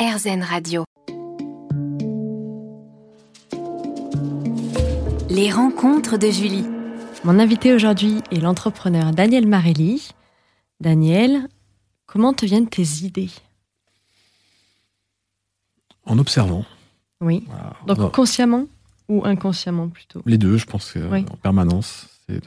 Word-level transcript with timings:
RZN 0.00 0.42
Radio. 0.42 0.84
Les 5.28 5.50
rencontres 5.50 6.16
de 6.16 6.28
Julie. 6.30 6.64
Mon 7.24 7.38
invité 7.38 7.74
aujourd'hui 7.74 8.20
est 8.30 8.40
l'entrepreneur 8.40 9.12
Daniel 9.12 9.46
Marelli. 9.46 10.08
Daniel, 10.80 11.48
comment 12.06 12.32
te 12.32 12.46
viennent 12.46 12.68
tes 12.68 13.04
idées? 13.04 13.30
En 16.06 16.18
observant. 16.18 16.64
Oui. 17.20 17.44
Voilà. 17.48 17.76
Donc 17.86 17.98
Non, 17.98 18.10
consciemment 18.10 18.66
ou 19.08 19.24
inconsciemment 19.26 19.88
plutôt? 19.88 20.22
Les 20.24 20.38
deux, 20.38 20.56
je 20.56 20.64
pense, 20.66 20.92
que, 20.92 20.98
Oui. 21.10 21.26
en 21.30 21.36
permanence, 21.36 22.08
c'est 22.26 22.42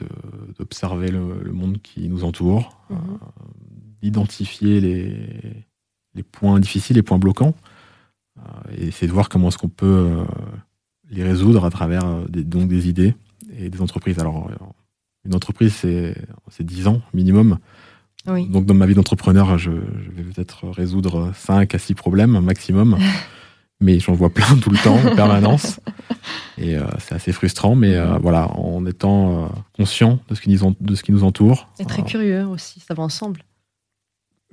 d'observer 0.58 1.08
le, 1.08 1.40
le 1.42 1.52
monde 1.52 1.80
qui 1.82 2.08
nous 2.08 2.24
entoure, 2.24 2.80
Mhm. 2.90 2.96
euh, 2.98 3.26
d'identifier 4.02 4.80
les, 4.80 5.64
les 6.14 6.22
points 6.22 6.60
difficiles, 6.60 6.96
les 6.96 7.02
points 7.02 7.18
bloquants, 7.18 7.54
euh, 8.38 8.42
et 8.76 8.88
essayer 8.88 9.06
de 9.06 9.12
voir 9.12 9.28
comment 9.28 9.48
est-ce 9.48 9.58
qu'on 9.58 9.68
peut 9.68 9.86
euh, 9.86 10.24
les 11.10 11.22
résoudre 11.22 11.64
à 11.64 11.70
travers 11.70 12.04
euh, 12.04 12.24
des, 12.28 12.44
donc 12.44 12.68
des 12.68 12.88
idées 12.88 13.14
et 13.58 13.68
des 13.68 13.80
entreprises. 13.80 14.18
Alors, 14.18 14.50
une 15.24 15.34
entreprise, 15.34 15.74
c'est 15.74 16.16
c'est 16.50 16.64
10 16.64 16.88
ans 16.88 17.02
minimum. 17.12 17.58
Oui. 18.26 18.48
Donc, 18.48 18.64
dans 18.64 18.74
ma 18.74 18.86
vie 18.86 18.94
d'entrepreneur, 18.94 19.58
je, 19.58 19.70
je 19.70 20.10
vais 20.10 20.22
peut-être 20.22 20.68
résoudre 20.68 21.32
5 21.34 21.74
à 21.74 21.78
6 21.78 21.94
problèmes 21.94 22.40
maximum. 22.40 22.98
mais 23.80 24.00
j'en 24.00 24.14
vois 24.14 24.30
plein 24.30 24.56
tout 24.56 24.70
le 24.70 24.78
temps, 24.78 24.96
en 24.96 25.14
permanence. 25.14 25.80
Et 26.58 26.76
euh, 26.76 26.84
c'est 26.98 27.14
assez 27.14 27.32
frustrant. 27.32 27.74
Mais 27.74 27.94
euh, 27.94 28.18
voilà, 28.18 28.48
en 28.52 28.84
étant 28.86 29.44
euh, 29.44 29.46
conscient 29.76 30.18
de 30.28 30.34
ce, 30.34 30.40
qui 30.40 30.50
nous 30.50 30.76
de 30.80 30.94
ce 30.94 31.02
qui 31.02 31.12
nous 31.12 31.24
entoure. 31.24 31.68
Et 31.78 31.84
très 31.84 32.02
curieux 32.02 32.46
aussi, 32.46 32.80
ça 32.80 32.94
va 32.94 33.02
ensemble. 33.02 33.42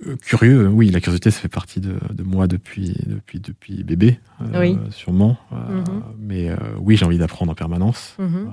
Euh, 0.07 0.15
curieux, 0.17 0.67
oui, 0.67 0.89
la 0.89 0.99
curiosité, 0.99 1.31
ça 1.31 1.39
fait 1.39 1.47
partie 1.49 1.79
de, 1.79 1.95
de 2.11 2.23
moi 2.23 2.47
depuis, 2.47 2.95
depuis, 3.05 3.39
depuis 3.39 3.83
bébé, 3.83 4.19
euh, 4.41 4.59
Oui. 4.61 4.77
sûrement. 4.91 5.37
Euh, 5.51 5.81
Mhm. 5.81 6.03
Mais 6.19 6.49
euh, 6.49 6.55
oui, 6.79 6.95
j'ai 6.97 7.05
envie 7.05 7.17
d'apprendre 7.17 7.51
en 7.51 7.55
permanence. 7.55 8.15
Mhm. 8.19 8.51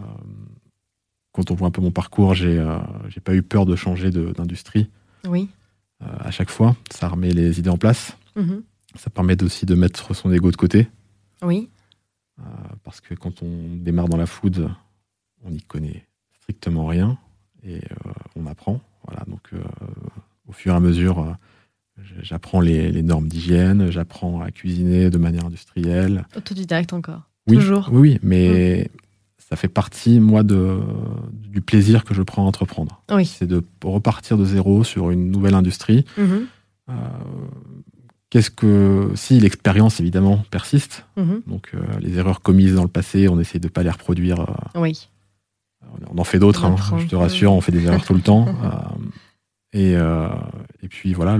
Quand 1.32 1.50
on 1.50 1.54
voit 1.54 1.68
un 1.68 1.70
peu 1.70 1.80
mon 1.82 1.90
parcours, 1.92 2.34
j'ai 2.34 2.58
pas 3.22 3.34
eu 3.34 3.42
peur 3.42 3.64
de 3.66 3.76
changer 3.76 4.10
de- 4.10 4.32
d'industrie 4.32 4.90
Oui. 5.26 5.48
à 6.00 6.30
chaque 6.30 6.50
fois. 6.50 6.74
Ça 6.90 7.08
remet 7.08 7.30
les 7.30 7.58
idées 7.60 7.70
en 7.70 7.78
place. 7.78 8.16
Mhm. 8.34 8.62
Ça 8.96 9.10
permet 9.10 9.40
aussi 9.42 9.64
de 9.66 9.74
mettre 9.74 10.14
son 10.14 10.32
ego 10.32 10.50
de 10.50 10.56
côté. 10.56 10.88
Oui. 11.42 11.68
parce 12.84 13.00
que 13.00 13.14
quand 13.14 13.42
on 13.42 13.76
démarre 13.76 14.08
dans 14.08 14.16
la 14.16 14.26
food, 14.26 14.70
on 15.44 15.50
n'y 15.50 15.60
connaît 15.60 16.06
strictement 16.40 16.86
rien. 16.86 17.18
Et 17.64 17.80
on 18.36 18.46
apprend. 18.46 18.80
Voilà, 19.06 19.24
donc 19.26 19.50
au 20.48 20.52
fur 20.52 20.72
et 20.72 20.76
à 20.76 20.80
mesure, 20.80 21.18
euh, 21.20 22.02
j'apprends 22.22 22.60
les, 22.60 22.90
les 22.90 23.02
normes 23.02 23.28
d'hygiène, 23.28 23.90
j'apprends 23.90 24.40
à 24.40 24.50
cuisiner 24.50 25.10
de 25.10 25.18
manière 25.18 25.44
industrielle. 25.46 26.24
Autodidacte 26.36 26.92
encore. 26.92 27.22
Oui, 27.46 27.56
Toujours. 27.56 27.88
Oui, 27.92 28.18
mais 28.22 28.90
ça 29.38 29.56
fait 29.56 29.68
partie, 29.68 30.20
moi, 30.20 30.42
de, 30.42 30.78
du 31.32 31.60
plaisir 31.62 32.04
que 32.04 32.12
je 32.14 32.22
prends 32.22 32.44
à 32.44 32.46
entreprendre. 32.46 33.02
Oui. 33.10 33.24
C'est 33.24 33.46
de 33.46 33.62
repartir 33.82 34.36
de 34.36 34.44
zéro 34.44 34.84
sur 34.84 35.10
une 35.10 35.30
nouvelle 35.30 35.54
industrie. 35.54 36.04
Mhm. 36.18 36.46
Euh, 36.90 36.92
Qu'est-ce 38.30 38.50
que. 38.50 39.10
Si 39.14 39.40
l'expérience, 39.40 40.00
évidemment, 40.00 40.44
persiste, 40.50 41.06
Mhm. 41.16 41.40
donc 41.46 41.70
euh, 41.74 41.78
les 42.00 42.18
erreurs 42.18 42.42
commises 42.42 42.74
dans 42.74 42.82
le 42.82 42.88
passé, 42.88 43.26
on 43.28 43.40
essaie 43.40 43.58
de 43.58 43.68
ne 43.68 43.70
pas 43.72 43.82
les 43.82 43.90
reproduire. 43.90 44.40
euh, 44.40 44.80
Oui. 44.80 45.08
on 46.10 46.18
en 46.18 46.24
fait 46.24 46.38
d'autres, 46.38 46.66
hein, 46.66 46.76
je 46.98 47.06
te 47.06 47.16
rassure, 47.16 47.52
on 47.54 47.62
fait 47.62 47.72
des 47.72 47.86
erreurs 47.86 48.04
tout 48.04 48.12
le 48.12 48.20
temps. 48.20 48.44
euh, 48.64 48.70
et, 49.72 49.94
euh, 49.96 50.28
et 50.82 50.88
puis 50.88 51.12
voilà, 51.14 51.38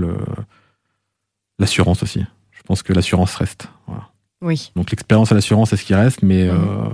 l'assurance 1.59 2.03
aussi. 2.03 2.25
Je 2.53 2.63
pense 2.63 2.83
que 2.83 2.93
l'assurance 2.93 3.35
reste. 3.37 3.69
Voilà. 3.87 4.09
Oui. 4.43 4.71
Donc 4.77 4.91
l'expérience 4.91 5.31
et 5.33 5.35
l'assurance, 5.35 5.71
c'est 5.71 5.77
ce 5.77 5.85
qui 5.85 5.95
reste, 5.95 6.23
mais 6.23 6.45
Mhm. 6.45 6.51
euh, 6.51 6.89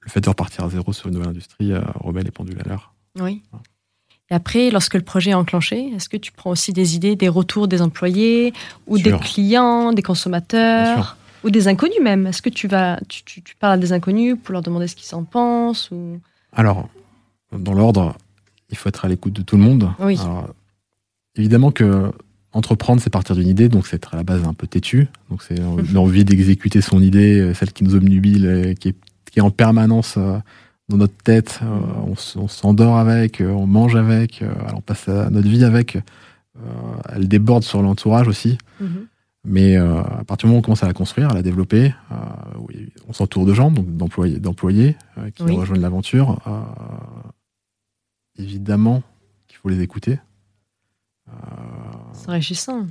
le 0.00 0.08
fait 0.10 0.20
de 0.20 0.28
repartir 0.28 0.64
à 0.64 0.70
zéro 0.70 0.92
sur 0.92 1.08
une 1.08 1.14
nouvelle 1.14 1.30
industrie 1.30 1.72
euh, 1.72 1.80
remet 1.96 2.22
les 2.22 2.30
pendules 2.30 2.58
à 2.64 2.68
l'heure. 2.68 2.92
Oui. 3.20 3.42
Et 4.30 4.34
après, 4.34 4.70
lorsque 4.70 4.94
le 4.94 5.00
projet 5.02 5.30
est 5.30 5.34
enclenché, 5.34 5.88
est-ce 5.94 6.08
que 6.08 6.16
tu 6.16 6.32
prends 6.32 6.50
aussi 6.50 6.72
des 6.72 6.94
idées, 6.96 7.16
des 7.16 7.28
retours 7.28 7.66
des 7.66 7.80
employés 7.82 8.52
ou 8.86 8.98
des 8.98 9.12
clients, 9.18 9.92
des 9.92 10.02
consommateurs 10.02 11.16
ou 11.44 11.50
des 11.50 11.66
inconnus 11.66 12.00
même? 12.02 12.26
Est-ce 12.26 12.42
que 12.42 12.50
tu 12.50 12.68
vas, 12.68 13.00
tu, 13.08 13.24
tu- 13.24 13.42
tu 13.42 13.56
parles 13.56 13.72
à 13.74 13.78
des 13.78 13.92
inconnus 13.92 14.36
pour 14.42 14.52
leur 14.52 14.62
demander 14.62 14.86
ce 14.86 14.94
qu'ils 14.96 15.14
en 15.14 15.24
pensent 15.24 15.90
ou... 15.90 16.20
Alors, 16.52 16.88
dans 17.52 17.72
l'ordre, 17.74 18.16
il 18.70 18.76
faut 18.76 18.88
être 18.88 19.04
à 19.04 19.08
l'écoute 19.08 19.32
de 19.32 19.42
tout 19.42 19.56
le 19.56 19.62
monde. 19.62 19.90
Oui. 20.00 20.18
Alors, 20.20 20.48
évidemment 21.36 21.70
que 21.70 22.10
entreprendre, 22.52 23.00
c'est 23.00 23.10
partir 23.10 23.36
d'une 23.36 23.48
idée, 23.48 23.68
donc 23.68 23.86
c'est 23.86 23.96
être 23.96 24.14
à 24.14 24.16
la 24.16 24.24
base 24.24 24.44
un 24.44 24.54
peu 24.54 24.66
têtu. 24.66 25.08
Donc 25.30 25.42
c'est 25.42 25.58
l'envie 25.92 26.24
d'exécuter 26.24 26.80
son 26.80 27.00
idée, 27.02 27.40
euh, 27.40 27.54
celle 27.54 27.72
qui 27.72 27.84
nous 27.84 27.94
obnubile, 27.94 28.74
qui 28.80 28.88
est, 28.88 28.94
qui 29.30 29.38
est 29.38 29.42
en 29.42 29.50
permanence 29.50 30.14
euh, 30.16 30.38
dans 30.88 30.96
notre 30.96 31.16
tête. 31.16 31.60
Euh, 31.62 32.14
on 32.36 32.48
s'endort 32.48 32.96
avec, 32.98 33.42
on 33.46 33.66
mange 33.66 33.96
avec, 33.96 34.42
on 34.74 34.80
passe 34.80 35.08
à 35.08 35.30
notre 35.30 35.48
vie 35.48 35.64
avec. 35.64 35.98
Elle 37.10 37.28
déborde 37.28 37.62
sur 37.62 37.82
l'entourage 37.82 38.26
aussi. 38.26 38.58
Mhm. 38.80 39.06
Mais 39.44 39.76
à 39.76 40.24
partir 40.26 40.46
du 40.46 40.46
moment 40.46 40.56
où 40.56 40.58
on 40.58 40.62
commence 40.62 40.82
à 40.82 40.88
la 40.88 40.92
construire, 40.92 41.30
à 41.30 41.34
la 41.34 41.42
développer, 41.42 41.94
on 43.08 43.12
s'entoure 43.12 43.46
de 43.46 43.54
gens, 43.54 43.70
donc 43.70 43.96
d'employés, 43.96 44.40
d'employés 44.40 44.96
qui 45.36 45.44
Oui. 45.44 45.56
rejoignent 45.56 45.80
l'aventure. 45.80 46.40
Évidemment 48.38 49.02
qu'il 49.46 49.58
faut 49.58 49.68
les 49.68 49.80
écouter. 49.80 50.18
Euh, 51.28 51.32
C'est 52.12 52.28
enrichissant. 52.30 52.86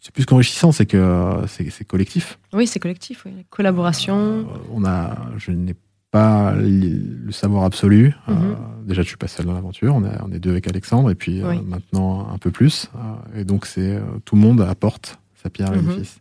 c'est- 0.00 0.12
plus 0.12 0.24
qu'enrichissant, 0.26 0.72
c'est 0.72 0.86
que 0.86 0.96
euh, 0.96 1.46
c'est 1.46 1.84
collectif. 1.84 2.38
Oui, 2.52 2.66
c'est 2.66 2.78
collectif. 2.80 3.24
Oui. 3.26 3.32
La 3.36 3.42
collaboration. 3.50 4.16
Euh, 4.16 4.44
on 4.70 4.84
a, 4.84 5.16
je 5.36 5.50
n'ai 5.50 5.74
pas 6.10 6.54
le 6.54 7.30
savoir 7.32 7.64
absolu. 7.64 8.14
Euh, 8.28 8.32
Mhm. 8.34 8.86
déjà, 8.86 9.02
je 9.02 9.08
suis 9.08 9.16
pas 9.16 9.28
seul 9.28 9.46
dans 9.46 9.54
l'aventure. 9.54 9.94
On 9.94 10.04
est, 10.04 10.20
on 10.22 10.30
est 10.32 10.38
deux 10.38 10.50
avec 10.50 10.68
Alexandre, 10.68 11.10
et 11.10 11.14
puis 11.14 11.42
Oui. 11.44 11.60
maintenant 11.62 12.28
un 12.30 12.38
peu 12.38 12.50
plus. 12.50 12.90
Et 13.34 13.44
donc, 13.44 13.66
c'est 13.66 14.00
tout 14.24 14.34
le 14.36 14.40
monde 14.42 14.60
apporte 14.60 15.18
sa 15.42 15.50
pierre 15.50 15.72
à 15.72 15.76
Mhm. 15.76 15.88
l'édifice. 15.88 16.20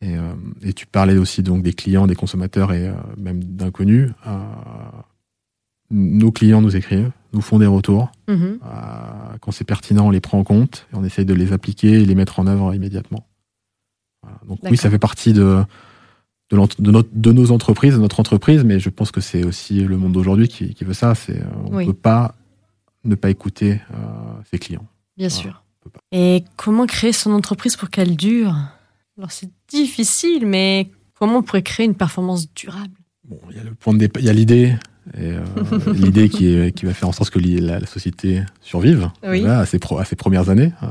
Et, 0.00 0.14
et 0.62 0.72
tu 0.72 0.86
parlais 0.86 1.18
aussi 1.18 1.42
donc 1.42 1.62
des 1.62 1.72
clients, 1.74 2.06
des 2.06 2.14
consommateurs 2.14 2.72
et 2.72 2.92
même 3.16 3.42
d'inconnus. 3.44 4.10
Nos 5.90 6.30
clients 6.32 6.60
nous 6.60 6.76
écrivent, 6.76 7.10
nous 7.32 7.40
font 7.40 7.58
des 7.58 7.66
retours. 7.66 8.10
Mhm. 8.28 8.58
Euh, 8.62 9.36
quand 9.40 9.52
c'est 9.52 9.64
pertinent, 9.64 10.06
on 10.06 10.10
les 10.10 10.20
prend 10.20 10.38
en 10.38 10.44
compte 10.44 10.86
et 10.92 10.96
on 10.96 11.04
essaye 11.04 11.24
de 11.24 11.34
les 11.34 11.52
appliquer 11.52 11.92
et 11.92 12.04
les 12.04 12.14
mettre 12.14 12.38
en 12.40 12.46
œuvre 12.46 12.74
immédiatement. 12.74 13.26
Voilà. 14.22 14.38
Donc 14.46 14.58
oui, 14.70 14.76
ça 14.76 14.90
fait 14.90 14.98
partie 14.98 15.32
de, 15.32 15.62
de, 16.50 16.56
l'ent- 16.56 16.68
de 16.78 16.90
notre- 16.90 17.08
de 17.12 17.32
nos 17.32 17.50
entreprises, 17.52 17.94
de 17.94 18.00
notre 18.00 18.20
entreprise, 18.20 18.64
mais 18.64 18.78
je 18.80 18.90
pense 18.90 19.10
que 19.10 19.20
c'est 19.22 19.44
aussi 19.44 19.82
le 19.84 19.96
monde 19.96 20.12
d'aujourd'hui 20.12 20.48
qui, 20.48 20.74
qui 20.74 20.84
veut 20.84 20.92
ça. 20.94 21.14
C'est, 21.14 21.40
euh, 21.40 21.46
on 21.66 21.70
ne 21.70 21.76
Oui. 21.76 21.86
peut 21.86 21.92
pas 21.94 22.34
ne 23.04 23.14
pas 23.14 23.30
écouter 23.30 23.80
euh, 23.94 23.96
ses 24.50 24.58
clients. 24.58 24.86
Bien 25.16 25.28
Voilà, 25.28 25.42
sûr. 25.42 25.62
Et 26.12 26.44
comment 26.56 26.84
créer 26.86 27.12
son 27.12 27.30
entreprise 27.32 27.76
pour 27.76 27.88
qu'elle 27.88 28.14
dure? 28.16 28.54
Alors 29.16 29.30
c'est 29.32 29.48
difficile, 29.68 30.46
mais 30.46 30.90
comment 31.18 31.38
on 31.38 31.42
pourrait 31.42 31.62
créer 31.62 31.86
une 31.86 31.94
performance 31.94 32.52
durable? 32.52 32.92
Bon, 33.24 33.38
il 33.50 33.56
y 34.24 34.28
a 34.28 34.32
l'idée. 34.32 34.74
Et 35.20 35.32
euh, 35.32 35.42
l'idée 35.92 36.28
qui, 36.28 36.70
va 36.84 36.94
faire 36.94 37.08
en 37.08 37.12
sorte 37.12 37.30
que 37.30 37.38
la, 37.40 37.80
la 37.80 37.86
société 37.86 38.42
survive 38.60 39.10
Oui. 39.26 39.40
voilà, 39.40 39.60
à, 39.60 39.66
ses 39.66 39.78
pro- 39.78 39.98
à 39.98 40.04
ses 40.04 40.16
premières 40.16 40.48
années. 40.48 40.72
euh, 40.82 40.86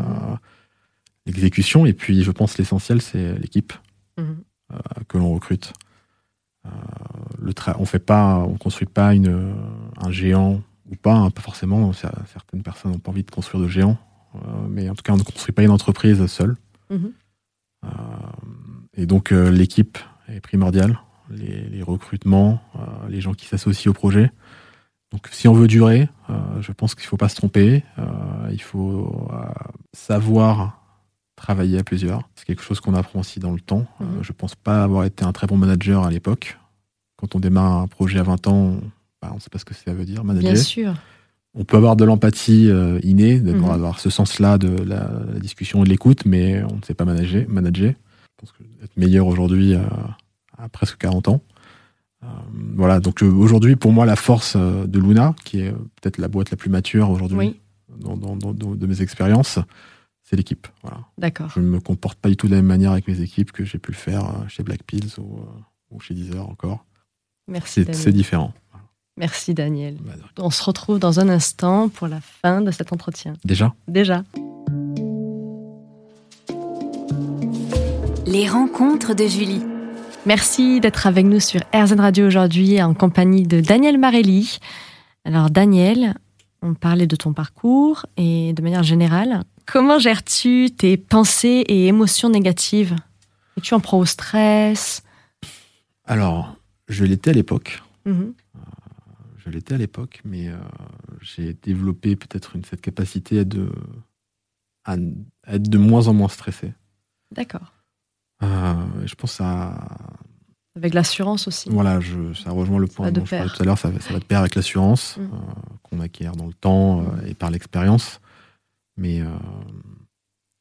L'exécution, 1.26 1.86
et 1.86 1.94
puis 1.94 2.24
je 2.24 2.32
pense 2.32 2.58
l'essentiel, 2.58 3.02
c'est 3.02 3.38
l'équipe. 3.40 3.74
Mhm. 4.18 4.38
euh, 4.74 4.78
que 5.08 5.18
l'on 5.18 5.34
recrute. 5.34 5.74
Le 7.40 7.54
on 7.80 7.86
fait 7.86 8.00
pas, 8.00 8.40
on 8.40 8.58
construit 8.58 8.88
pas 8.88 9.14
une, 9.14 9.54
un 10.02 10.12
géant 10.12 10.62
ou 10.92 10.96
pas, 10.96 11.14
hein, 11.16 11.30
pas 11.30 11.42
forcément. 11.42 11.92
cer- 11.92 12.12
Certaines 12.34 12.64
personnes 12.64 12.92
n'ont 12.92 13.00
pas 13.00 13.12
envie 13.12 13.24
de 13.24 13.32
construire 13.32 13.64
de 13.64 13.70
géants, 13.70 13.98
euh, 14.36 14.40
mais 14.70 14.90
en 14.90 14.96
tout 14.96 15.04
cas, 15.04 15.14
on 15.14 15.18
ne 15.18 15.24
construit 15.24 15.54
pas 15.54 15.64
une 15.64 15.70
entreprise 15.72 16.26
seule. 16.28 16.56
Mhm. 16.90 17.12
Et 18.96 19.06
donc, 19.06 19.30
l'équipe 19.32 19.98
est 20.28 20.42
primordiale, 20.42 21.00
les, 21.30 21.62
les 21.70 21.84
recrutements, 21.84 22.62
euh, 22.76 22.80
les 23.10 23.22
gens 23.22 23.34
qui 23.34 23.46
s'associent 23.46 23.90
au 23.92 23.94
projet. 23.94 24.32
Donc, 25.12 25.28
si 25.32 25.48
on 25.48 25.54
veut 25.54 25.68
durer, 25.68 26.10
euh, 26.30 26.34
je 26.62 26.72
pense 26.74 26.94
qu'il 26.96 27.04
ne 27.06 27.08
faut 27.08 27.18
pas 27.18 27.30
se 27.30 27.36
tromper. 27.36 27.84
euh, 27.98 28.04
il 28.52 28.62
faut 28.62 29.30
savoir 29.94 30.82
travailler 31.36 31.78
à 31.80 31.84
plusieurs. 31.84 32.28
C'est 32.36 32.46
quelque 32.46 32.64
chose 32.64 32.80
qu'on 32.80 32.94
apprend 32.94 33.20
aussi 33.20 33.40
dans 33.40 33.52
le 33.52 33.60
temps. 33.60 33.86
Mhm. 34.00 34.08
je 34.24 34.32
pense 34.32 34.56
pas 34.56 34.84
avoir 34.84 35.04
été 35.06 35.24
un 35.24 35.32
très 35.32 35.48
bon 35.48 35.58
manager 35.58 36.04
à 36.04 36.10
l'époque. 36.12 36.58
Quand 37.18 37.36
on 37.36 37.40
démarre 37.40 37.74
un 37.78 37.88
projet 37.88 38.20
à 38.20 38.24
20 38.24 38.48
ans, 38.48 38.54
on 38.56 38.82
bah, 39.22 39.32
ne 39.34 39.40
sait 39.40 39.50
pas 39.50 39.60
ce 39.60 39.66
que 39.66 39.74
ça 39.74 39.94
veut 39.94 40.06
dire, 40.06 40.24
manager. 40.24 40.52
Bien 40.54 40.62
sûr. 40.62 40.94
On 41.54 41.64
peut 41.64 41.78
avoir 41.78 41.96
de 41.96 42.06
l'empathie 42.06 42.70
innée, 43.04 43.40
d'avoir 43.40 43.70
Mhm. 43.70 43.76
avoir 43.76 44.00
ce 44.00 44.10
sens-là 44.12 44.58
de 44.60 44.70
la, 44.84 45.10
la 45.34 45.40
discussion 45.40 45.82
et 45.82 45.86
de 45.86 45.90
l'écoute, 45.90 46.26
mais 46.26 46.62
on 46.64 46.76
ne 46.78 46.82
sait 46.84 46.94
pas 46.94 47.06
manager. 47.06 47.46
manager. 47.50 47.92
Je 47.92 48.28
pense 48.38 48.52
que 48.52 48.64
être 48.84 48.96
meilleur 48.98 49.26
aujourd'hui 49.26 49.74
euh, 49.74 49.80
à 50.68 50.70
presque 50.70 50.98
40 50.98 51.30
ans. 51.30 51.42
Euh, 52.24 52.28
voilà, 52.76 53.00
donc 53.00 53.24
euh, 53.24 53.28
aujourd'hui, 53.32 53.76
pour 53.76 53.92
moi, 53.94 54.06
la 54.06 54.16
force 54.16 54.54
euh, 54.58 54.86
de 54.86 55.00
Luna, 55.00 55.34
qui 55.46 55.62
est 55.62 55.72
peut-être 55.72 56.18
la 56.18 56.28
boîte 56.28 56.52
la 56.52 56.58
plus 56.58 56.70
mature 56.70 57.10
aujourd'hui 57.10 57.38
Oui. 57.38 57.60
dans, 58.00 58.18
dans- 58.18 58.36
dans- 58.36 58.54
dans- 58.54 58.76
de 58.76 58.86
mes 58.88 59.02
expériences, 59.02 59.60
c'est 60.24 60.36
l'équipe. 60.36 60.68
Voilà. 60.82 61.00
D'accord. 61.18 61.50
Je 61.54 61.60
ne 61.62 61.66
me 61.68 61.80
comporte 61.80 62.20
pas 62.20 62.28
du 62.30 62.36
tout 62.36 62.48
de 62.48 62.52
la 62.52 62.58
même 62.58 62.66
manière 62.66 62.92
avec 62.92 63.08
mes 63.08 63.22
équipes 63.22 63.52
que 63.52 63.64
j'ai 63.66 63.78
pu 63.80 63.92
le 63.92 63.98
faire 63.98 64.26
chez 64.50 64.64
Black 64.64 64.84
Pills 64.84 65.14
ou, 65.20 65.40
ou 65.92 66.00
chez 66.00 66.14
Deezer 66.14 66.48
encore. 66.50 66.86
Merci 67.48 67.86
c'est 67.94 68.12
différent. 68.12 68.54
Merci 69.16 69.54
Daniel. 69.54 69.96
Bah, 70.06 70.14
On 70.40 70.50
se 70.50 70.62
retrouve 70.64 71.00
dans 71.00 71.20
un 71.20 71.30
instant 71.30 71.88
pour 71.90 72.08
la 72.08 72.20
fin 72.22 72.62
de 72.62 72.72
cet 72.72 72.92
entretien. 72.94 73.34
Déjà 73.46 73.74
Déjà. 73.88 74.24
Les 78.26 78.48
rencontres 78.50 79.16
de 79.16 79.26
Julie. 79.26 79.62
Merci 80.28 80.82
d'être 80.82 81.08
avec 81.08 81.26
nous 81.26 81.40
sur 81.40 81.62
RZN 81.74 82.02
Radio 82.02 82.28
aujourd'hui 82.28 82.82
en 82.82 82.94
compagnie 82.94 83.44
de 83.48 83.62
Daniel 83.62 83.98
Marelli. 83.98 84.60
Alors 85.24 85.50
Daniel, 85.50 86.16
on 86.62 86.74
parlait 86.74 87.08
de 87.08 87.16
ton 87.16 87.32
parcours 87.32 88.06
et 88.18 88.52
de 88.52 88.62
manière 88.62 88.84
générale, 88.84 89.44
comment 89.66 90.00
gères-tu 90.00 90.70
tes 90.78 90.98
pensées 90.98 91.64
et 91.70 91.88
émotions 91.88 92.30
négatives? 92.30 92.94
Es-tu 93.58 93.74
en 93.74 93.80
pro 93.80 94.00
au 94.00 94.06
stress? 94.06 95.02
Alors, 96.04 96.58
je 96.90 97.06
l'étais 97.06 97.30
à 97.30 97.34
l'époque. 97.34 97.82
Mhm. 98.06 98.34
Je 99.38 99.50
l'étais 99.50 99.76
à 99.76 99.78
l'époque, 99.78 100.20
mais 100.26 100.50
euh, 100.50 100.58
j'ai 101.22 101.54
développé 101.54 102.18
peut-être 102.18 102.58
une- 102.58 102.66
cette 102.66 102.82
capacité 102.82 103.40
à, 103.40 103.44
de, 103.46 103.72
à, 104.84 104.98
à 105.46 105.56
être 105.56 105.70
de 105.70 105.78
moins 105.78 106.10
en 106.10 106.14
moins 106.14 106.28
stressé. 106.28 106.74
D'accord. 107.32 107.72
Euh, 108.44 108.74
je 109.08 109.16
pense 109.16 109.40
à. 109.42 109.74
Avec 110.76 110.94
l'assurance 110.94 111.48
aussi. 111.48 111.70
Voilà, 111.72 112.00
je, 112.00 112.34
ça 112.34 112.52
rejoint 112.52 112.78
le 112.78 112.86
point 112.86 113.12
dont 113.12 113.26
je 113.26 113.32
parlais 113.32 113.50
tout 113.50 113.64
à 113.64 113.66
l'heure, 113.66 113.80
ça, 113.80 113.90
va- 113.90 114.00
ça 114.00 114.14
va 114.14 114.20
de 114.20 114.24
pair 114.26 114.40
avec 114.42 114.54
l'assurance 114.54 115.18
Mm. 115.18 115.22
euh, 115.22 115.28
qu'on 115.84 116.00
acquiert 116.00 116.36
dans 116.36 116.46
le 116.46 116.54
temps 116.54 117.02
euh, 117.02 117.26
et 117.28 117.34
par 117.34 117.50
l'expérience. 117.50 118.20
Mais 118.96 119.22
euh, 119.22 119.26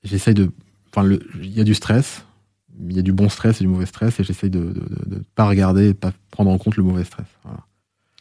j'essaye 0.04 0.34
de. 0.34 0.50
Enfin, 0.94 1.08
il 1.42 1.52
y 1.52 1.60
a 1.60 1.64
du 1.64 1.74
stress, 1.74 2.24
il 2.88 2.96
y 2.96 2.98
a 2.98 3.02
du 3.02 3.12
bon 3.12 3.28
stress 3.28 3.60
et 3.60 3.64
du 3.64 3.68
mauvais 3.68 3.84
stress, 3.86 4.18
et 4.20 4.24
j'essaye 4.24 4.48
de 4.50 4.72
ne 5.06 5.18
pas 5.34 5.46
regarder 5.46 5.84
et 5.84 5.92
de 5.92 5.98
pas 5.98 6.12
prendre 6.30 6.50
en 6.50 6.56
compte 6.58 6.76
le 6.76 6.82
mauvais 6.82 7.04
stress. 7.04 7.26
Voilà. 7.44 7.58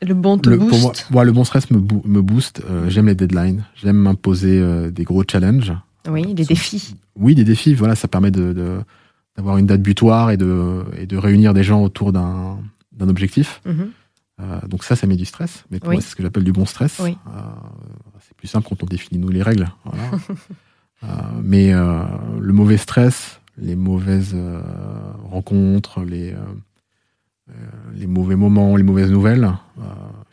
Le 0.01 0.13
bon 0.13 0.37
te 0.37 0.49
Le, 0.49 0.57
booste. 0.57 0.69
pour 0.71 0.79
moi, 0.81 0.93
moi, 1.11 1.23
le 1.23 1.31
bon 1.31 1.45
stress 1.45 1.71
me, 1.71 1.79
me 1.79 2.21
booste. 2.21 2.61
Euh, 2.69 2.89
j'aime 2.89 3.05
les 3.07 3.15
deadlines. 3.15 3.63
J'aime 3.75 3.95
m'imposer 3.95 4.59
euh, 4.59 4.91
des 4.91 5.05
gros 5.05 5.23
challenges. 5.29 5.71
oui, 6.09 6.33
des 6.33 6.43
défis. 6.43 6.95
Oui, 7.15 7.33
des 7.33 7.45
défis. 7.45 7.73
Voilà, 7.73 7.95
ça 7.95 8.09
permet 8.09 8.29
de, 8.31 8.51
de- 8.51 8.81
d'avoir 9.35 9.57
une 9.57 9.65
date 9.65 9.81
butoir 9.81 10.31
et 10.31 10.37
de, 10.37 10.83
et 10.97 11.05
de 11.05 11.17
réunir 11.17 11.53
des 11.53 11.63
gens 11.63 11.83
autour 11.83 12.11
d'un, 12.13 12.57
d'un 12.93 13.09
objectif. 13.09 13.61
Mhm. 13.65 13.91
Euh, 14.41 14.59
donc 14.67 14.83
ça, 14.83 14.95
ça 14.95 15.07
met 15.07 15.15
du 15.15 15.25
stress. 15.25 15.63
Mais 15.71 15.79
pour 15.79 15.89
Oui. 15.89 15.95
moi, 15.95 16.01
c'est 16.01 16.09
ce 16.11 16.15
que 16.15 16.23
j'appelle 16.23 16.43
du 16.43 16.51
bon 16.51 16.65
stress. 16.65 16.99
Oui. 17.01 17.17
Euh, 17.27 17.39
c'est 18.21 18.35
plus 18.35 18.47
simple 18.47 18.67
quand 18.67 18.83
on 18.83 18.85
définit 18.85 19.19
nous 19.19 19.29
les 19.29 19.41
règles. 19.43 19.67
Voilà. 19.83 20.03
Euh, 21.03 21.07
mais 21.43 21.71
le 21.73 22.53
mauvais 22.53 22.77
stress, 22.77 23.39
les 23.57 23.75
mauvaises 23.75 24.35
rencontres, 25.29 26.01
les, 26.01 26.33
les 27.93 28.07
mauvais 28.07 28.37
moments, 28.37 28.75
les 28.77 28.81
mauvaises 28.81 29.11
nouvelles, 29.11 29.51
il 29.77 29.83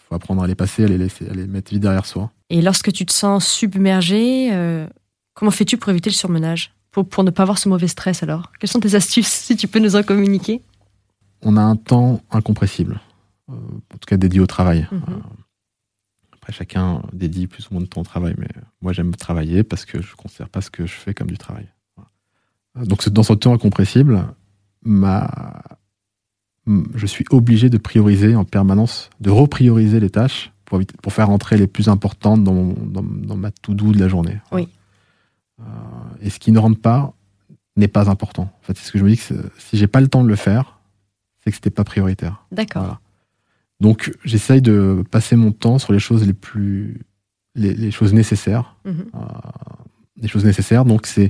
faut 0.08 0.14
apprendre 0.14 0.40
à 0.42 0.46
les 0.46 0.54
passer, 0.54 0.84
à 0.84 0.86
les 0.86 0.96
laisser, 0.96 1.28
à 1.28 1.34
les 1.34 1.46
mettre 1.48 1.72
vite 1.72 1.82
derrière 1.82 2.06
soi. 2.06 2.30
Et 2.48 2.62
lorsque 2.62 2.92
tu 2.92 3.04
te 3.04 3.12
sens 3.12 3.46
submergé, 3.46 4.50
comment 5.34 5.50
fais-tu 5.50 5.76
pour 5.76 5.90
éviter 5.90 6.08
le 6.08 6.14
surmenage? 6.14 6.72
Pour, 6.92 7.08
pour 7.08 7.24
ne 7.24 7.30
pas 7.30 7.42
avoir 7.42 7.58
ce 7.58 7.68
mauvais 7.68 7.88
stress 7.88 8.22
alors? 8.22 8.52
Quelles 8.60 8.70
sont 8.70 8.80
tes 8.80 8.94
astuces 8.94 9.26
si 9.26 9.56
tu 9.56 9.66
peux 9.66 9.80
nous 9.80 9.96
en 9.96 10.02
communiquer? 10.04 10.62
On 11.42 11.56
a 11.56 11.62
un 11.62 11.74
temps 11.74 12.20
incompressible, 12.30 13.00
euh, 13.50 13.54
en 13.54 13.98
tout 13.98 14.06
cas 14.06 14.16
dédié 14.16 14.38
au 14.40 14.46
travail. 14.46 14.86
Mhm. 14.92 15.02
Euh, 15.08 15.18
après, 16.34 16.52
chacun 16.52 17.02
dédie 17.12 17.46
plus 17.48 17.68
ou 17.68 17.74
moins 17.74 17.82
de 17.82 17.86
temps 17.88 18.00
au 18.02 18.04
travail, 18.04 18.34
mais 18.38 18.48
moi 18.80 18.92
j'aime 18.92 19.14
travailler 19.14 19.62
parce 19.64 19.84
que 19.84 20.00
je 20.00 20.10
ne 20.12 20.16
considère 20.16 20.48
pas 20.48 20.60
ce 20.60 20.70
que 20.70 20.86
je 20.86 20.92
fais 20.92 21.14
comme 21.14 21.28
du 21.28 21.38
travail. 21.38 21.66
Voilà. 21.96 22.10
Euh, 22.78 22.84
Donc 22.86 23.08
dans 23.08 23.22
ce 23.22 23.32
temps 23.32 23.52
incompressible, 23.54 24.24
ma... 24.84 25.62
je 26.94 27.06
suis 27.06 27.24
obligé 27.30 27.70
de 27.70 27.78
prioriser 27.78 28.36
en 28.36 28.44
permanence, 28.44 29.10
de 29.20 29.30
reprioriser 29.30 29.98
les 30.00 30.10
tâches 30.10 30.52
pour, 30.64 31.12
faire 31.12 31.30
entrer 31.30 31.56
les 31.58 31.66
plus 31.66 31.88
importantes 31.88 32.42
dans, 32.44 32.54
mon- 32.54 32.86
dans, 32.86 33.02
dans 33.02 33.36
ma 33.36 33.50
to-do 33.50 33.92
de 33.92 33.98
la 33.98 34.08
journée. 34.08 34.40
Oui. 34.52 34.68
Et 36.20 36.30
ce 36.30 36.38
qui 36.38 36.52
ne 36.52 36.58
rentre 36.58 36.80
pas 36.80 37.14
n'est 37.76 37.88
pas 37.88 38.08
important. 38.10 38.42
En 38.42 38.62
fait, 38.62 38.76
c'est 38.76 38.86
ce 38.86 38.92
que 38.92 38.98
je 38.98 39.04
me 39.04 39.10
dis 39.10 39.16
que 39.16 39.34
si 39.58 39.76
j'ai 39.76 39.86
pas 39.86 40.00
le 40.00 40.08
temps 40.08 40.22
de 40.22 40.28
le 40.28 40.36
faire, 40.36 40.78
c'est 41.42 41.50
que 41.50 41.56
c'était 41.56 41.70
pas 41.70 41.84
prioritaire. 41.84 42.44
D'accord. 42.52 42.82
Voilà. 42.82 43.00
Donc 43.80 44.12
j'essaye 44.24 44.62
de 44.62 45.02
passer 45.10 45.34
mon 45.36 45.50
temps 45.52 45.78
sur 45.78 45.92
les 45.92 45.98
choses 45.98 46.26
les 46.26 46.34
plus 46.34 47.00
les, 47.54 47.74
les 47.74 47.90
choses 47.90 48.14
nécessaires, 48.14 48.76
Mhm. 48.84 49.06
euh, 49.14 49.18
les 50.16 50.28
choses 50.28 50.44
nécessaires. 50.44 50.84
Donc 50.84 51.06
c'est 51.06 51.26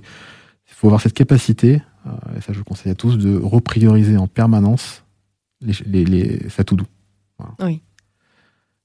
il 0.68 0.74
faut 0.74 0.86
avoir 0.88 1.00
cette 1.00 1.14
capacité, 1.14 1.82
euh, 2.06 2.10
et 2.36 2.40
ça 2.40 2.52
je 2.52 2.58
le 2.58 2.64
conseille 2.64 2.92
à 2.92 2.94
tous, 2.94 3.16
de 3.16 3.36
reprioriser 3.36 4.16
en 4.16 4.26
permanence 4.26 5.04
les, 5.60 5.72
les, 5.86 6.04
les, 6.04 6.48
sa. 6.48 6.62
Voilà. 7.38 7.54
Oui. 7.60 7.82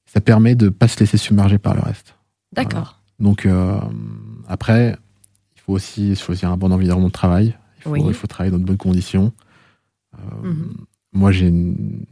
Ça 0.06 0.22
permet 0.22 0.56
de 0.56 0.70
pas 0.70 0.88
se 0.88 1.00
laisser 1.00 1.18
submerger 1.18 1.58
par 1.58 1.74
le 1.74 1.82
reste. 1.82 2.16
D'accord. 2.54 3.02
Donc 3.20 3.46
euh, 3.46 3.80
après, 4.48 4.98
faut 5.68 5.74
aussi 5.74 6.16
choisir 6.16 6.50
un 6.52 6.58
bon 6.58 6.72
environnement 6.72 7.08
de 7.08 7.12
travail. 7.14 7.56
Il 7.80 7.84
faut, 7.84 7.90
Oui. 7.92 8.02
il 8.08 8.14
faut 8.14 8.26
travailler 8.28 8.52
dans 8.52 8.58
de 8.60 8.64
bonnes 8.64 8.78
conditions. 8.78 9.34
Euh, 10.16 10.48
Mhm. 10.50 10.74
Moi, 11.14 11.32
j'ai 11.32 11.48
une- 11.48 12.06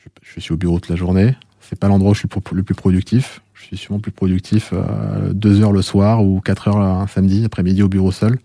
je, 0.00 0.08
je 0.22 0.40
suis 0.40 0.52
au 0.52 0.56
bureau 0.56 0.78
toute 0.80 0.90
la 0.90 0.96
journée. 0.96 1.34
C'est 1.60 1.78
pas 1.78 1.88
l'endroit 1.88 2.10
où 2.12 2.14
je 2.14 2.20
suis 2.20 2.28
le 2.52 2.62
plus 2.62 2.74
productif. 2.74 3.40
Je 3.54 3.62
suis 3.64 3.76
sûrement 3.76 4.00
plus 4.00 4.12
productif 4.12 4.70
euh, 4.72 5.32
deux 5.32 5.60
heures 5.62 5.72
le 5.72 5.82
soir 5.82 6.24
ou 6.24 6.40
quatre 6.40 6.68
heures 6.68 6.78
un 6.78 7.06
samedi 7.06 7.44
après-midi 7.44 7.82
au 7.82 7.88
bureau 7.88 8.12
seul. 8.12 8.38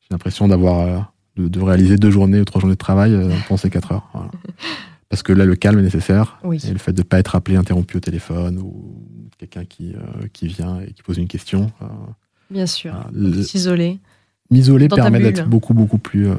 J'ai 0.00 0.08
l'impression 0.10 0.48
d'avoir 0.48 0.80
euh, 0.80 1.00
de, 1.36 1.48
de 1.48 1.60
réaliser 1.60 1.96
deux 1.96 2.10
journées 2.10 2.40
ou 2.40 2.44
trois 2.44 2.60
journées 2.60 2.74
de 2.74 2.78
travail 2.78 3.12
pendant 3.48 3.56
ces 3.58 3.70
quatre 3.70 3.92
heures. 3.92 4.08
Voilà. 4.12 4.30
Parce 5.08 5.22
que 5.22 5.32
là, 5.32 5.44
le 5.44 5.56
calme 5.56 5.78
est 5.78 5.82
nécessaire. 5.82 6.38
Oui. 6.44 6.58
Et 6.66 6.72
le 6.72 6.78
fait 6.78 6.92
de 6.92 7.00
ne 7.02 7.06
pas 7.06 7.18
être 7.18 7.34
appelé, 7.36 7.56
interrompu 7.56 7.96
au 7.98 8.00
téléphone 8.00 8.58
ou 8.58 9.28
quelqu'un 9.38 9.64
qui, 9.66 9.94
qui 10.32 10.46
vient 10.48 10.80
et 10.80 10.92
qui 10.92 11.02
pose 11.02 11.18
une 11.18 11.28
question. 11.28 11.70
Bien 12.52 12.66
sûr. 12.66 12.94
S'isoler. 13.44 13.98
M'isoler 14.50 14.88
permet 14.88 15.20
d'être 15.20 15.48
beaucoup, 15.48 15.72
beaucoup 15.74 15.98
plus 15.98 16.28
euh, 16.28 16.36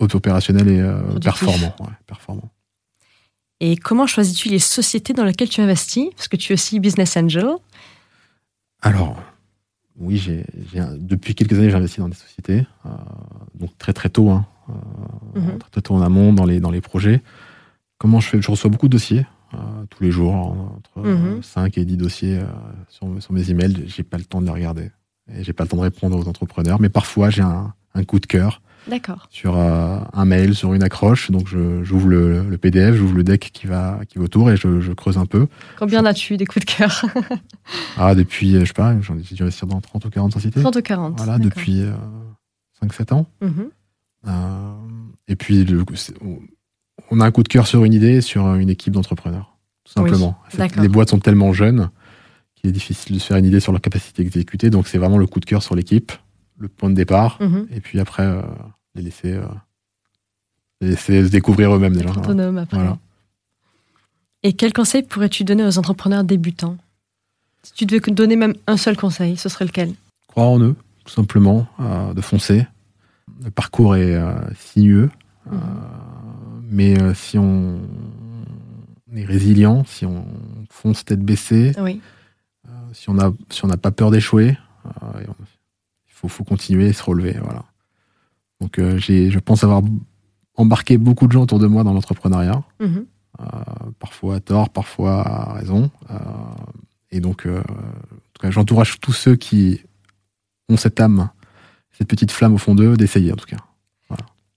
opérationnel 0.00 0.68
et 0.68 0.80
euh, 0.80 1.00
performant. 1.18 1.74
ouais, 1.80 1.86
performant. 2.06 2.50
Et 3.60 3.76
comment 3.76 4.06
choisis-tu 4.06 4.48
les 4.50 4.58
sociétés 4.58 5.14
dans 5.14 5.24
lesquelles 5.24 5.48
tu 5.48 5.60
investis? 5.62 6.10
Parce 6.16 6.28
que 6.28 6.36
tu 6.36 6.52
es 6.52 6.54
aussi 6.54 6.80
business 6.80 7.16
angel. 7.16 7.46
Alors, 8.82 9.16
oui, 9.96 10.18
j'ai, 10.18 10.44
depuis 10.98 11.34
quelques 11.34 11.54
années, 11.58 11.70
j'ai 11.70 11.76
investi 11.76 12.00
dans 12.00 12.08
des 12.08 12.16
sociétés, 12.16 12.66
euh, 12.84 12.90
donc 13.54 13.70
très 13.78 13.92
très 13.94 14.10
tôt, 14.10 14.28
hein, 14.30 14.44
Mhm. 15.34 15.58
très, 15.70 15.80
tôt 15.82 15.94
en 15.94 16.02
amont 16.02 16.32
dans 16.32 16.44
les, 16.44 16.60
dans 16.60 16.70
les 16.70 16.80
projets. 16.80 17.22
Comment 17.98 18.20
je 18.20 18.28
fais? 18.28 18.42
Je 18.42 18.50
reçois 18.50 18.70
beaucoup 18.70 18.88
de 18.88 18.92
dossiers 18.92 19.24
tous 19.90 20.02
les 20.02 20.10
jours, 20.10 20.34
entre 20.34 21.06
Mhm. 21.08 21.42
5 21.42 21.78
et 21.78 21.84
10 21.84 21.96
dossiers 21.96 22.38
euh, 22.38 22.44
sur, 22.88 23.08
sur 23.22 23.32
mes 23.32 23.50
emails. 23.50 23.84
J'ai 23.86 24.02
pas 24.02 24.18
le 24.18 24.24
temps 24.24 24.40
de 24.40 24.46
les 24.46 24.52
regarder 24.52 24.90
et 25.32 25.42
j'ai 25.44 25.52
pas 25.52 25.64
le 25.64 25.68
temps 25.68 25.76
de 25.78 25.82
répondre 25.82 26.18
aux 26.18 26.28
entrepreneurs, 26.28 26.80
mais 26.80 26.88
parfois 26.88 27.30
j'ai 27.30 27.42
un, 27.42 27.72
un 27.94 28.04
coup 28.04 28.18
de 28.20 28.26
cœur 28.26 28.60
D'accord. 28.88 29.26
sur 29.30 29.56
euh, 29.56 29.98
un 30.12 30.24
mail, 30.26 30.54
sur 30.54 30.74
une 30.74 30.82
accroche. 30.82 31.30
Donc 31.30 31.48
j'ouvre 31.48 32.08
le, 32.08 32.42
le 32.42 32.58
PDF, 32.58 32.94
j'ouvre 32.94 33.14
le 33.16 33.24
deck 33.24 33.50
qui 33.52 33.66
va, 33.66 34.00
qui 34.08 34.18
va 34.18 34.24
autour 34.24 34.50
et 34.50 34.56
je, 34.56 34.80
je 34.80 34.92
creuse 34.92 35.16
un 35.16 35.24
peu. 35.26 35.46
Combien 35.78 36.04
as-tu 36.04 36.36
des 36.36 36.44
coups 36.46 36.66
de 36.66 36.70
cœur? 36.70 37.04
Ah, 37.96 38.14
depuis, 38.14 38.56
euh, 38.56 38.60
je 38.60 38.66
sais 38.66 38.72
pas, 38.74 39.00
j'en 39.00 39.16
ai 39.16 39.22
j'ai 39.22 39.34
dû 39.36 39.42
investir 39.42 39.66
dans 39.66 39.80
30 39.80 40.04
ou 40.04 40.10
40 40.10 40.32
sociétés. 40.32 40.60
30 40.60 40.76
ou 40.76 40.82
40 40.82 41.16
Voilà, 41.16 41.38
depuis 41.38 41.80
euh, 41.82 41.92
5-7 42.82 43.14
ans. 43.14 43.26
Mhm. 43.40 43.70
Euh, 44.26 44.72
et 45.28 45.36
puis, 45.36 45.64
le- 45.64 45.84
on 47.10 47.20
a 47.20 47.24
un 47.26 47.30
coup 47.30 47.42
de 47.42 47.48
cœur 47.48 47.66
sur 47.66 47.84
une 47.84 47.92
idée, 47.94 48.20
sur 48.20 48.54
une 48.56 48.68
équipe 48.68 48.92
d'entrepreneurs, 48.92 49.53
tout 49.84 50.02
Oui, 50.02 50.10
simplement. 50.10 50.38
Les 50.78 50.88
boîtes 50.88 51.10
sont 51.10 51.18
tellement 51.18 51.52
jeunes 51.52 51.90
qu'il 52.54 52.70
est 52.70 52.72
difficile 52.72 53.14
de 53.14 53.20
se 53.20 53.26
faire 53.26 53.36
une 53.36 53.44
idée 53.44 53.60
sur 53.60 53.72
leur 53.72 53.80
capacité 53.80 54.22
d'exécuter. 54.22 54.70
Donc, 54.70 54.88
c'est 54.88 54.98
vraiment 54.98 55.18
le 55.18 55.26
coup 55.26 55.40
de 55.40 55.44
cœur 55.44 55.62
sur 55.62 55.74
l'équipe, 55.74 56.12
le 56.58 56.68
point 56.68 56.90
de 56.90 56.94
départ. 56.94 57.38
Mhm. 57.40 57.66
Et 57.70 57.80
puis 57.80 58.00
après, 58.00 58.24
euh, 58.24 58.42
les 58.94 59.02
laisser, 59.02 59.32
euh, 59.32 59.44
les 60.80 60.88
laisser 60.90 61.24
se 61.24 61.30
découvrir 61.30 61.74
eux-mêmes 61.74 61.96
déjà. 61.96 62.10
Autonome 62.10 62.58
après. 62.58 62.76
Voilà. 62.76 62.98
Et 64.42 64.52
quel 64.54 64.72
conseil 64.72 65.02
pourrais-tu 65.02 65.44
donner 65.44 65.64
aux 65.64 65.78
entrepreneurs 65.78 66.24
débutants? 66.24 66.76
Si 67.62 67.72
tu 67.72 67.86
devais 67.86 68.00
donner 68.12 68.36
même 68.36 68.54
un 68.66 68.76
seul 68.76 68.96
conseil, 68.96 69.36
ce 69.36 69.48
serait 69.48 69.64
lequel? 69.64 69.94
Croire 70.28 70.48
en 70.48 70.60
eux, 70.60 70.76
tout 71.04 71.12
simplement, 71.12 71.66
euh, 71.80 72.12
de 72.12 72.20
foncer. 72.20 72.66
Le 73.42 73.50
parcours 73.50 73.96
est 73.96 74.18
sinueux, 74.54 75.10
euh, 75.50 75.56
mais 76.70 76.94
si 77.14 77.38
on 77.38 77.80
est 79.16 79.24
résilient, 79.24 79.84
si 79.84 80.06
on 80.06 80.26
fonce 80.70 81.04
tête 81.04 81.20
baissée, 81.20 81.72
Oui. 81.80 82.00
euh, 82.66 82.70
si 82.92 83.10
on 83.10 83.18
a 83.18 83.32
si 83.50 83.64
on 83.64 83.68
n'a 83.68 83.76
pas 83.76 83.90
peur 83.90 84.10
d'échouer, 84.10 84.56
euh, 84.86 85.24
on- 85.28 85.34
il 86.08 86.12
faut, 86.12 86.28
faut 86.28 86.44
continuer 86.44 86.86
et 86.88 86.92
se 86.92 87.02
relever. 87.02 87.36
Voilà. 87.42 87.64
Donc 88.60 88.78
euh, 88.78 88.98
j'ai, 88.98 89.30
je 89.30 89.38
pense 89.38 89.64
avoir 89.64 89.82
embarqué 90.56 90.96
beaucoup 90.98 91.26
de 91.26 91.32
gens 91.32 91.42
autour 91.42 91.58
de 91.58 91.66
moi 91.66 91.82
dans 91.84 91.92
l'entrepreneuriat, 91.92 92.62
Mhm. 92.80 93.06
euh, 93.40 93.44
parfois 93.98 94.36
à 94.36 94.40
tort, 94.40 94.70
parfois 94.70 95.20
à 95.26 95.52
raison. 95.54 95.90
et 97.10 97.20
donc, 97.20 97.46
en 97.46 97.62
tout 98.32 98.40
cas, 98.40 98.50
j'entourage 98.50 98.98
tous 99.00 99.12
ceux 99.12 99.36
qui 99.36 99.80
ont 100.68 100.76
cette 100.76 100.98
âme, 101.00 101.30
cette 101.92 102.08
petite 102.08 102.32
flamme 102.32 102.54
au 102.54 102.58
fond 102.58 102.74
d'eux, 102.74 102.96
d'essayer 102.96 103.32
en 103.32 103.36
tout 103.36 103.46
cas. 103.46 103.58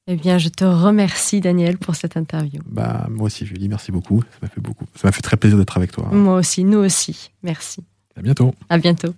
Eh 0.09 0.15
bien, 0.15 0.37
je 0.37 0.47
te 0.47 0.63
remercie, 0.63 1.41
Daniel, 1.41 1.77
pour 1.77 1.95
cette 1.95 2.15
interview. 2.15 2.61
Bah, 2.65 3.07
moi 3.09 3.25
aussi, 3.25 3.45
Julie, 3.45 3.67
merci 3.67 3.91
beaucoup. 3.91 4.21
Ça 4.21 4.37
m'a 4.41 4.47
fait 4.47 4.61
beaucoup. 4.61 4.85
Ça 4.95 5.07
m'a 5.07 5.11
fait 5.11 5.21
très 5.21 5.35
plaisir 5.35 5.57
d'être 5.57 5.75
avec 5.75 5.91
toi. 5.91 6.07
Moi 6.11 6.37
aussi, 6.37 6.63
nous 6.63 6.79
aussi. 6.79 7.31
Merci. 7.43 7.83
À 8.15 8.21
bientôt. 8.21 8.53
À 8.69 8.77
bientôt. 8.77 9.13